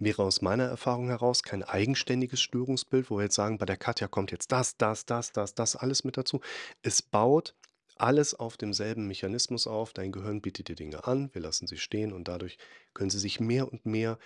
wäre 0.05 0.23
aus 0.23 0.43
meiner 0.43 0.65
Erfahrung 0.65 1.09
heraus 1.09 1.43
kein 1.43 1.63
eigenständiges 1.63 2.41
Störungsbild, 2.41 3.11
wo 3.11 3.19
wir 3.19 3.25
jetzt 3.25 3.35
sagen, 3.35 3.59
bei 3.59 3.67
der 3.67 3.77
Katja 3.77 4.09
kommt 4.09 4.33
jetzt 4.33 4.53
das, 4.53 4.77
das, 4.77 5.07
das, 5.07 5.33
das, 5.33 5.55
das 5.55 5.77
alles 5.77 6.05
mit 6.05 6.17
dazu. 6.17 6.41
Es 6.83 7.03
baut 7.03 7.55
alles 7.97 8.35
auf 8.35 8.57
demselben 8.57 9.07
Mechanismus 9.07 9.67
auf. 9.67 9.93
Dein 9.93 10.13
Gehirn 10.13 10.41
bietet 10.41 10.69
dir 10.69 10.77
Dinge 10.77 11.07
an, 11.07 11.31
wir 11.33 11.43
lassen 11.43 11.67
sie 11.67 11.79
stehen 11.79 12.13
und 12.13 12.29
dadurch 12.29 12.59
können 12.95 13.11
sie 13.11 13.19
sich 13.19 13.41
mehr 13.41 13.71
und 13.71 13.87
mehr 13.87 14.19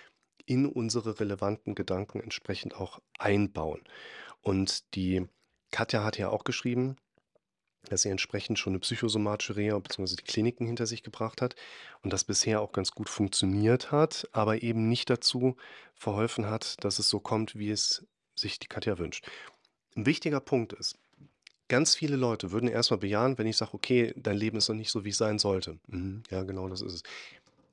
in 0.45 0.65
unsere 0.65 1.19
relevanten 1.19 1.75
Gedanken 1.75 2.19
entsprechend 2.19 2.75
auch 2.75 2.99
einbauen. 3.19 3.83
Und 4.41 4.95
die 4.95 5.27
Katja 5.71 6.03
hat 6.03 6.17
ja 6.17 6.29
auch 6.29 6.43
geschrieben, 6.43 6.95
dass 7.83 8.01
sie 8.01 8.09
entsprechend 8.09 8.59
schon 8.59 8.71
eine 8.73 8.79
psychosomatische 8.79 9.55
Reha 9.55 9.77
bzw. 9.79 10.15
die 10.17 10.23
Kliniken 10.23 10.65
hinter 10.67 10.85
sich 10.85 11.03
gebracht 11.03 11.41
hat 11.41 11.55
und 12.01 12.11
das 12.13 12.23
bisher 12.23 12.61
auch 12.61 12.71
ganz 12.71 12.91
gut 12.91 13.09
funktioniert 13.09 13.91
hat, 13.91 14.27
aber 14.33 14.61
eben 14.63 14.89
nicht 14.89 15.09
dazu 15.09 15.55
verholfen 15.95 16.47
hat, 16.49 16.83
dass 16.83 16.99
es 16.99 17.09
so 17.09 17.19
kommt, 17.19 17.55
wie 17.57 17.71
es 17.71 18.05
sich 18.35 18.59
die 18.59 18.67
Katja 18.67 18.97
wünscht. 18.99 19.27
Ein 19.95 20.05
wichtiger 20.05 20.39
Punkt 20.39 20.73
ist, 20.73 20.97
ganz 21.69 21.95
viele 21.95 22.15
Leute 22.15 22.51
würden 22.51 22.69
erstmal 22.69 22.99
bejahen, 22.99 23.37
wenn 23.37 23.47
ich 23.47 23.57
sage: 23.57 23.73
„Okay, 23.73 24.13
dein 24.17 24.37
Leben 24.37 24.57
ist 24.57 24.69
noch 24.69 24.75
nicht 24.75 24.91
so, 24.91 25.05
wie 25.05 25.09
es 25.09 25.17
sein 25.17 25.39
sollte.“ 25.39 25.79
Mhm, 25.87 26.23
ja, 26.29 26.43
genau, 26.43 26.67
das 26.69 26.81
ist 26.81 26.93
es. 26.93 27.03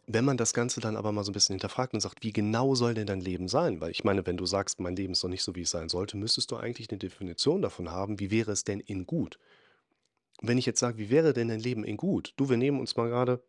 Wenn 0.07 0.25
man 0.25 0.37
das 0.39 0.55
Ganze 0.55 0.81
dann 0.81 0.97
aber 0.97 1.13
mal 1.13 1.25
so 1.25 1.31
ein 1.31 1.35
bisschen 1.35 1.55
hinterfragt 1.55 1.95
und 1.95 2.01
sagt: 2.01 2.23
„Wie 2.25 2.33
genau 2.33 2.75
soll 2.75 2.95
denn 2.95 3.07
dein 3.07 3.21
Leben 3.21 3.49
sein?“ 3.49 3.81
Weil 3.81 3.91
ich 3.91 4.05
meine, 4.05 4.27
wenn 4.27 4.37
du 4.37 4.47
sagst: 4.47 4.81
„Mein 4.81 4.97
Leben 4.97 5.13
ist 5.13 5.23
noch 5.23 5.31
nicht 5.31 5.43
so, 5.45 5.55
wie 5.55 5.63
es 5.63 5.71
sein 5.71 5.89
sollte“, 5.89 6.17
müsstest 6.17 6.51
du 6.51 6.57
eigentlich 6.57 6.91
eine 6.91 6.99
Definition 6.99 7.63
davon 7.63 7.91
haben, 7.91 8.21
wie 8.21 8.31
wäre 8.31 8.53
es 8.53 8.65
denn 8.65 8.81
in 8.81 9.07
gut? 9.07 9.39
Wenn 10.43 10.59
ich 10.59 10.67
jetzt 10.67 10.81
sage: 10.81 10.99
„Wie 10.99 11.11
wäre 11.11 11.33
denn 11.33 11.49
dein 11.49 11.61
Leben 11.61 11.85
in 11.85 11.97
gut?“ 11.97 12.33
Du, 12.37 12.49
wir 12.49 12.57
nehmen 12.57 12.81
uns 12.81 12.97
mal 12.97 13.09
gerade 13.09 13.45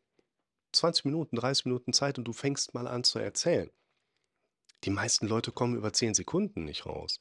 20 0.73 1.05
Minuten, 1.05 1.35
30 1.35 1.65
Minuten 1.65 1.93
Zeit 1.93 2.17
und 2.17 2.25
du 2.25 2.33
fängst 2.33 2.73
mal 2.73 2.87
an 2.87 3.03
zu 3.03 3.19
erzählen. 3.19 3.71
Die 4.83 4.89
meisten 4.91 5.27
Leute 5.27 5.51
kommen 5.51 5.75
über 5.75 5.93
10 5.93 6.13
Sekunden 6.13 6.63
nicht 6.65 6.85
raus. 6.85 7.17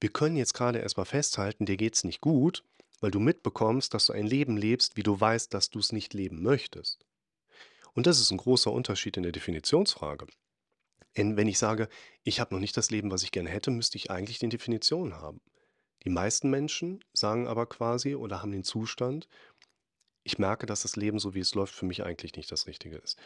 Wir 0.00 0.10
können 0.10 0.36
jetzt 0.36 0.54
gerade 0.54 0.80
erst 0.80 0.98
mal 0.98 1.04
festhalten, 1.04 1.64
dir 1.64 1.76
geht's 1.76 2.04
nicht 2.04 2.20
gut, 2.20 2.62
weil 3.00 3.10
du 3.10 3.20
mitbekommst, 3.20 3.94
dass 3.94 4.06
du 4.06 4.12
ein 4.12 4.26
Leben 4.26 4.56
lebst, 4.56 4.96
wie 4.96 5.02
du 5.02 5.18
weißt, 5.18 5.52
dass 5.54 5.70
du 5.70 5.78
es 5.78 5.92
nicht 5.92 6.14
leben 6.14 6.42
möchtest. 6.42 7.06
Und 7.94 8.06
das 8.06 8.20
ist 8.20 8.30
ein 8.30 8.38
großer 8.38 8.70
Unterschied 8.70 9.16
in 9.16 9.22
der 9.22 9.32
Definitionsfrage. 9.32 10.26
Denn 11.16 11.36
wenn 11.36 11.48
ich 11.48 11.58
sage, 11.58 11.88
ich 12.24 12.40
habe 12.40 12.54
noch 12.54 12.60
nicht 12.60 12.76
das 12.76 12.90
Leben, 12.90 13.10
was 13.10 13.22
ich 13.22 13.32
gerne 13.32 13.48
hätte, 13.50 13.70
müsste 13.70 13.96
ich 13.96 14.10
eigentlich 14.10 14.38
die 14.38 14.48
Definition 14.48 15.14
haben. 15.14 15.40
Die 16.06 16.12
meisten 16.12 16.50
Menschen 16.50 17.04
sagen 17.12 17.48
aber 17.48 17.66
quasi 17.66 18.14
oder 18.14 18.40
haben 18.40 18.52
den 18.52 18.62
Zustand, 18.62 19.28
ich 20.22 20.38
merke, 20.38 20.64
dass 20.64 20.82
das 20.82 20.94
Leben, 20.94 21.18
so 21.18 21.34
wie 21.34 21.40
es 21.40 21.54
läuft, 21.56 21.74
für 21.74 21.84
mich 21.84 22.04
eigentlich 22.04 22.36
nicht 22.36 22.50
das 22.52 22.68
Richtige 22.68 22.96
ist. 22.96 23.18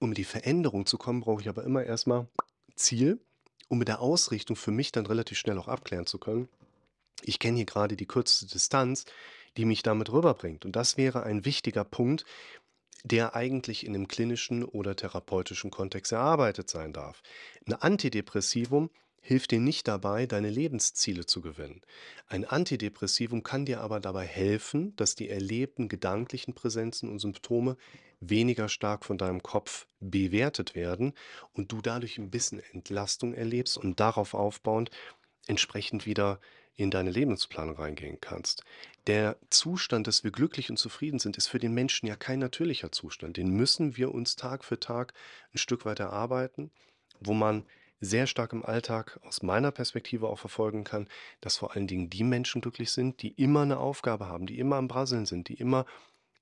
Um 0.00 0.08
in 0.08 0.14
die 0.14 0.24
Veränderung 0.24 0.86
zu 0.86 0.98
kommen, 0.98 1.20
brauche 1.20 1.40
ich 1.40 1.48
aber 1.48 1.62
immer 1.62 1.84
erstmal 1.84 2.26
Ziel, 2.74 3.20
um 3.68 3.78
mit 3.78 3.86
der 3.86 4.00
Ausrichtung 4.00 4.56
für 4.56 4.72
mich 4.72 4.90
dann 4.90 5.06
relativ 5.06 5.38
schnell 5.38 5.56
auch 5.56 5.68
abklären 5.68 6.06
zu 6.06 6.18
können. 6.18 6.48
Ich 7.22 7.38
kenne 7.38 7.58
hier 7.58 7.64
gerade 7.64 7.96
die 7.96 8.06
kürzeste 8.06 8.46
Distanz, 8.46 9.04
die 9.56 9.64
mich 9.64 9.84
damit 9.84 10.10
rüberbringt. 10.10 10.64
Und 10.64 10.74
das 10.74 10.96
wäre 10.96 11.22
ein 11.22 11.44
wichtiger 11.44 11.84
Punkt, 11.84 12.24
der 13.04 13.36
eigentlich 13.36 13.86
in 13.86 13.94
einem 13.94 14.08
klinischen 14.08 14.64
oder 14.64 14.96
therapeutischen 14.96 15.70
Kontext 15.70 16.10
erarbeitet 16.10 16.68
sein 16.68 16.92
darf. 16.92 17.22
Ein 17.66 17.74
Antidepressivum 17.74 18.90
hilft 19.26 19.50
dir 19.50 19.58
nicht 19.58 19.88
dabei, 19.88 20.26
deine 20.26 20.50
Lebensziele 20.50 21.26
zu 21.26 21.40
gewinnen. 21.40 21.82
Ein 22.28 22.44
Antidepressivum 22.44 23.42
kann 23.42 23.66
dir 23.66 23.80
aber 23.80 23.98
dabei 23.98 24.24
helfen, 24.24 24.94
dass 24.94 25.16
die 25.16 25.28
erlebten 25.28 25.88
gedanklichen 25.88 26.54
Präsenzen 26.54 27.10
und 27.10 27.18
Symptome 27.18 27.76
weniger 28.20 28.68
stark 28.68 29.04
von 29.04 29.18
deinem 29.18 29.42
Kopf 29.42 29.88
bewertet 29.98 30.76
werden 30.76 31.12
und 31.52 31.72
du 31.72 31.82
dadurch 31.82 32.18
ein 32.18 32.30
bisschen 32.30 32.62
Entlastung 32.72 33.34
erlebst 33.34 33.76
und 33.76 33.98
darauf 33.98 34.32
aufbauend 34.32 34.90
entsprechend 35.48 36.06
wieder 36.06 36.38
in 36.76 36.92
deine 36.92 37.10
Lebensplanung 37.10 37.74
reingehen 37.74 38.18
kannst. 38.20 38.62
Der 39.08 39.38
Zustand, 39.50 40.06
dass 40.06 40.22
wir 40.22 40.30
glücklich 40.30 40.70
und 40.70 40.76
zufrieden 40.76 41.18
sind, 41.18 41.36
ist 41.36 41.48
für 41.48 41.58
den 41.58 41.74
Menschen 41.74 42.06
ja 42.06 42.14
kein 42.14 42.38
natürlicher 42.38 42.92
Zustand. 42.92 43.38
Den 43.38 43.50
müssen 43.50 43.96
wir 43.96 44.14
uns 44.14 44.36
Tag 44.36 44.64
für 44.64 44.78
Tag 44.78 45.14
ein 45.52 45.58
Stück 45.58 45.84
weit 45.84 45.98
erarbeiten, 45.98 46.70
wo 47.18 47.34
man 47.34 47.64
sehr 48.00 48.26
stark 48.26 48.52
im 48.52 48.64
Alltag 48.64 49.18
aus 49.24 49.42
meiner 49.42 49.72
Perspektive 49.72 50.28
auch 50.28 50.38
verfolgen 50.38 50.84
kann, 50.84 51.08
dass 51.40 51.56
vor 51.56 51.74
allen 51.74 51.86
Dingen 51.86 52.10
die 52.10 52.24
Menschen 52.24 52.60
glücklich 52.60 52.90
sind, 52.90 53.22
die 53.22 53.30
immer 53.30 53.62
eine 53.62 53.78
Aufgabe 53.78 54.26
haben, 54.26 54.46
die 54.46 54.58
immer 54.58 54.76
am 54.76 54.88
Brasseln 54.88 55.26
sind, 55.26 55.48
die 55.48 55.54
immer 55.54 55.86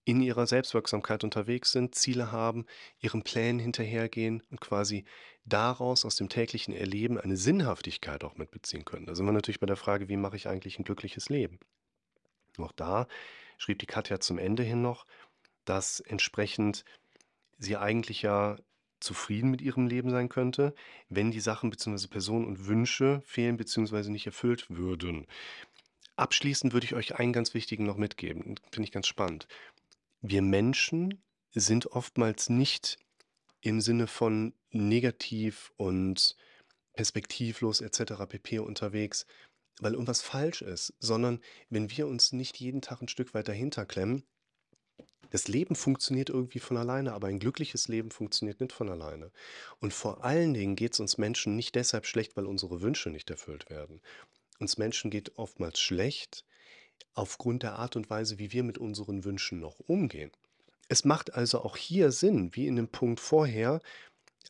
in 0.04 0.20
ihrer 0.20 0.46
Selbstwirksamkeit 0.46 1.24
unterwegs 1.24 1.72
sind, 1.72 1.94
Ziele 1.94 2.30
haben, 2.30 2.66
ihren 3.00 3.22
Plänen 3.22 3.58
hinterhergehen 3.58 4.42
und 4.50 4.60
quasi 4.60 5.04
daraus 5.44 6.04
aus 6.04 6.16
dem 6.16 6.28
täglichen 6.28 6.74
Erleben 6.74 7.18
eine 7.18 7.36
Sinnhaftigkeit 7.36 8.22
auch 8.24 8.36
mitbeziehen 8.36 8.84
können. 8.84 9.06
Da 9.06 9.14
sind 9.14 9.24
wir 9.24 9.32
natürlich 9.32 9.60
bei 9.60 9.66
der 9.66 9.76
Frage, 9.76 10.08
wie 10.08 10.16
mache 10.16 10.36
ich 10.36 10.48
eigentlich 10.48 10.78
ein 10.78 10.84
glückliches 10.84 11.28
Leben? 11.28 11.58
Auch 12.58 12.72
da 12.72 13.06
schrieb 13.56 13.78
die 13.78 13.86
Katja 13.86 14.20
zum 14.20 14.38
Ende 14.38 14.62
hin 14.62 14.82
noch, 14.82 15.06
dass 15.64 16.00
entsprechend 16.00 16.84
sie 17.58 17.76
eigentlich 17.76 18.22
ja 18.22 18.56
zufrieden 19.04 19.50
mit 19.50 19.62
ihrem 19.62 19.86
Leben 19.86 20.10
sein 20.10 20.28
könnte, 20.28 20.74
wenn 21.08 21.30
die 21.30 21.40
Sachen 21.40 21.70
bzw. 21.70 22.08
Personen 22.08 22.46
und 22.46 22.66
Wünsche 22.66 23.22
fehlen 23.24 23.56
bzw. 23.56 24.10
nicht 24.10 24.26
erfüllt 24.26 24.66
würden. 24.70 25.26
Abschließend 26.16 26.72
würde 26.72 26.86
ich 26.86 26.94
euch 26.94 27.16
einen 27.16 27.32
ganz 27.32 27.54
wichtigen 27.54 27.84
noch 27.84 27.96
mitgeben, 27.96 28.56
finde 28.70 28.86
ich 28.86 28.92
ganz 28.92 29.06
spannend. 29.06 29.46
Wir 30.20 30.42
Menschen 30.42 31.22
sind 31.52 31.86
oftmals 31.86 32.48
nicht 32.48 32.98
im 33.60 33.80
Sinne 33.80 34.06
von 34.06 34.54
negativ 34.70 35.72
und 35.76 36.36
perspektivlos 36.94 37.80
etc. 37.80 38.14
pp. 38.28 38.60
unterwegs, 38.60 39.26
weil 39.80 39.94
irgendwas 39.94 40.22
falsch 40.22 40.62
ist, 40.62 40.94
sondern 41.00 41.40
wenn 41.68 41.90
wir 41.90 42.06
uns 42.06 42.32
nicht 42.32 42.58
jeden 42.58 42.80
Tag 42.80 43.02
ein 43.02 43.08
Stück 43.08 43.34
weit 43.34 43.48
dahinter 43.48 43.86
klemmen, 43.86 44.24
das 45.34 45.48
Leben 45.48 45.74
funktioniert 45.74 46.30
irgendwie 46.30 46.60
von 46.60 46.76
alleine, 46.76 47.12
aber 47.12 47.26
ein 47.26 47.40
glückliches 47.40 47.88
Leben 47.88 48.12
funktioniert 48.12 48.60
nicht 48.60 48.72
von 48.72 48.88
alleine. 48.88 49.32
Und 49.80 49.92
vor 49.92 50.22
allen 50.22 50.54
Dingen 50.54 50.76
geht 50.76 50.92
es 50.92 51.00
uns 51.00 51.18
Menschen 51.18 51.56
nicht 51.56 51.74
deshalb 51.74 52.06
schlecht, 52.06 52.36
weil 52.36 52.46
unsere 52.46 52.82
Wünsche 52.82 53.10
nicht 53.10 53.30
erfüllt 53.30 53.68
werden. 53.68 54.00
Uns 54.60 54.78
Menschen 54.78 55.10
geht 55.10 55.36
oftmals 55.36 55.80
schlecht 55.80 56.44
aufgrund 57.14 57.64
der 57.64 57.74
Art 57.74 57.96
und 57.96 58.10
Weise, 58.10 58.38
wie 58.38 58.52
wir 58.52 58.62
mit 58.62 58.78
unseren 58.78 59.24
Wünschen 59.24 59.58
noch 59.58 59.80
umgehen. 59.80 60.30
Es 60.88 61.04
macht 61.04 61.34
also 61.34 61.62
auch 61.62 61.76
hier 61.76 62.12
Sinn, 62.12 62.54
wie 62.54 62.68
in 62.68 62.76
dem 62.76 62.86
Punkt 62.86 63.18
vorher, 63.18 63.80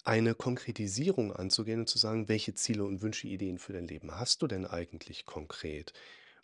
eine 0.04 0.34
Konkretisierung 0.34 1.32
anzugehen 1.32 1.80
und 1.80 1.88
zu 1.88 1.96
sagen, 1.96 2.28
welche 2.28 2.52
Ziele 2.56 2.84
und 2.84 3.00
Wünsche, 3.00 3.26
Ideen 3.26 3.58
für 3.58 3.72
dein 3.72 3.88
Leben 3.88 4.14
hast 4.14 4.42
du 4.42 4.46
denn 4.46 4.66
eigentlich 4.66 5.24
konkret? 5.24 5.94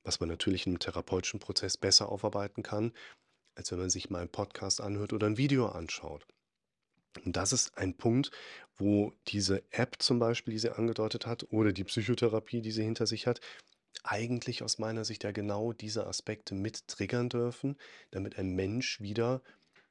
Was 0.03 0.19
man 0.19 0.31
natürlich 0.31 0.67
im 0.67 0.79
therapeutischen 0.79 1.41
Prozess 1.41 1.77
besser 1.77 2.09
aufarbeiten 2.09 2.63
kann, 2.63 2.95
als 3.61 3.71
wenn 3.71 3.79
man 3.79 3.91
sich 3.91 4.09
mal 4.09 4.21
einen 4.21 4.31
Podcast 4.31 4.81
anhört 4.81 5.13
oder 5.13 5.27
ein 5.27 5.37
Video 5.37 5.67
anschaut. 5.67 6.27
Und 7.25 7.37
das 7.37 7.53
ist 7.53 7.77
ein 7.77 7.95
Punkt, 7.95 8.31
wo 8.77 9.13
diese 9.29 9.63
App 9.71 9.97
zum 9.99 10.19
Beispiel, 10.19 10.53
die 10.53 10.61
sie 10.61 10.75
angedeutet 10.75 11.27
hat, 11.27 11.47
oder 11.51 11.73
die 11.73 11.85
Psychotherapie, 11.85 12.63
die 12.63 12.71
sie 12.71 12.83
hinter 12.83 13.07
sich 13.07 13.27
hat, 13.27 13.41
eigentlich 14.03 14.63
aus 14.63 14.79
meiner 14.79 15.05
Sicht 15.05 15.25
ja 15.25 15.33
genau 15.33 15.73
diese 15.75 16.07
Aspekte 16.07 16.55
mit 16.55 16.89
triggern 16.89 17.29
dürfen, 17.29 17.77
damit 18.13 18.39
ein 18.39 18.55
Mensch 18.55 19.01
wieder 19.01 19.43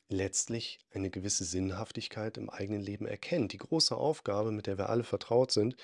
letztlich 0.08 0.80
eine 0.92 1.12
gewisse 1.12 1.44
Sinnhaftigkeit 1.46 2.38
im 2.38 2.50
eigenen 2.50 2.82
Leben 2.82 3.06
erkennt. 3.06 3.54
Die 3.54 3.58
große 3.58 3.96
Aufgabe, 3.96 4.52
mit 4.52 4.66
der 4.66 4.80
wir 4.80 4.90
alle 4.90 5.04
vertraut 5.04 5.52
sind 5.52 5.76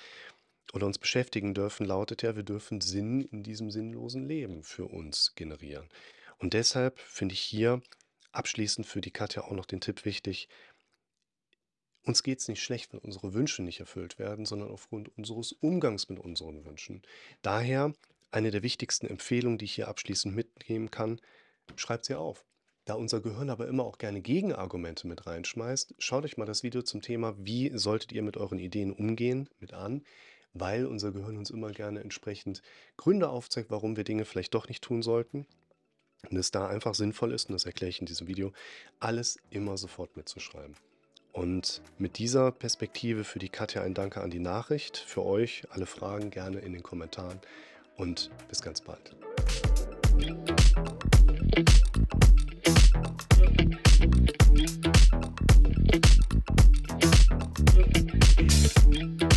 oder 0.73 0.87
uns 0.87 0.97
beschäftigen 0.97 1.53
dürfen, 1.53 1.85
lautet 1.85 2.23
ja, 2.23 2.35
wir 2.35 2.41
dürfen 2.41 2.81
Sinn 2.81 3.21
in 3.21 3.43
diesem 3.43 3.69
sinnlosen 3.69 4.27
Leben 4.27 4.63
für 4.63 4.85
uns 4.85 5.35
generieren. 5.35 5.87
Und 6.37 6.53
deshalb 6.53 6.99
finde 6.99 7.33
ich 7.33 7.41
hier 7.41 7.81
abschließend 8.31 8.85
für 8.85 9.01
die 9.01 9.11
Katja 9.11 9.43
auch 9.43 9.51
noch 9.51 9.65
den 9.65 9.81
Tipp 9.81 10.05
wichtig, 10.05 10.49
uns 12.05 12.21
geht 12.21 12.39
es 12.39 12.47
nicht 12.47 12.61
schlecht, 12.61 12.93
wenn 12.93 12.99
unsere 12.99 13.33
Wünsche 13.33 13.63
nicht 13.63 13.79
erfüllt 13.79 14.19
werden, 14.19 14.45
sondern 14.45 14.69
aufgrund 14.69 15.09
unseres 15.17 15.53
Umgangs 15.53 16.07
mit 16.07 16.19
unseren 16.19 16.63
Wünschen. 16.63 17.01
Daher 17.41 17.93
eine 18.29 18.51
der 18.51 18.63
wichtigsten 18.63 19.07
Empfehlungen, 19.07 19.57
die 19.57 19.65
ich 19.65 19.73
hier 19.73 19.87
abschließend 19.87 20.35
mitgeben 20.35 20.91
kann, 20.91 21.19
schreibt 21.75 22.05
sie 22.05 22.15
auf. 22.15 22.45
Da 22.85 22.93
unser 22.93 23.21
Gehirn 23.21 23.49
aber 23.49 23.67
immer 23.67 23.83
auch 23.83 23.97
gerne 23.97 24.21
Gegenargumente 24.21 25.07
mit 25.07 25.25
reinschmeißt, 25.25 25.95
schaut 25.97 26.25
euch 26.25 26.37
mal 26.37 26.45
das 26.45 26.61
Video 26.61 26.83
zum 26.83 27.01
Thema, 27.01 27.35
wie 27.39 27.71
solltet 27.75 28.11
ihr 28.11 28.21
mit 28.21 28.37
euren 28.37 28.59
Ideen 28.59 28.91
umgehen, 28.91 29.49
mit 29.59 29.73
an, 29.73 30.03
weil 30.53 30.85
unser 30.85 31.11
Gehirn 31.11 31.37
uns 31.37 31.49
immer 31.49 31.71
gerne 31.71 32.01
entsprechend 32.01 32.61
Gründe 32.97 33.29
aufzeigt, 33.29 33.71
warum 33.71 33.97
wir 33.97 34.03
Dinge 34.03 34.25
vielleicht 34.25 34.53
doch 34.53 34.69
nicht 34.69 34.83
tun 34.83 35.01
sollten. 35.01 35.47
Und 36.29 36.37
es 36.37 36.51
da 36.51 36.67
einfach 36.67 36.95
sinnvoll 36.95 37.33
ist, 37.33 37.49
und 37.49 37.53
das 37.53 37.65
erkläre 37.65 37.89
ich 37.89 37.99
in 37.99 38.05
diesem 38.05 38.27
Video, 38.27 38.51
alles 38.99 39.37
immer 39.49 39.77
sofort 39.77 40.15
mitzuschreiben. 40.17 40.75
Und 41.31 41.81
mit 41.97 42.17
dieser 42.17 42.51
Perspektive 42.51 43.23
für 43.23 43.39
die 43.39 43.49
Katja 43.49 43.81
ein 43.81 43.93
Danke 43.93 44.21
an 44.21 44.29
die 44.29 44.39
Nachricht, 44.39 44.97
für 44.97 45.25
euch 45.25 45.63
alle 45.69 45.85
Fragen 45.85 46.31
gerne 46.31 46.59
in 46.59 46.73
den 46.73 46.83
Kommentaren 46.83 47.39
und 47.97 48.31
bis 48.47 48.61
ganz 48.61 48.81
bald. 48.81 49.15
Thank 58.97 59.23
you. 59.23 59.29